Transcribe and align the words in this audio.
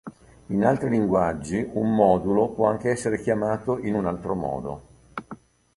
In 0.47 0.63
altri 0.65 0.89
linguaggi 0.89 1.63
un 1.73 1.93
modulo 1.93 2.49
può 2.49 2.67
anche 2.67 2.89
essere 2.89 3.21
chiamato 3.21 3.77
in 3.77 3.93
un 3.93 4.07
altro 4.07 4.33
modo. 4.33 4.81